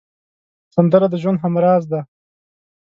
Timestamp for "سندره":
0.75-1.07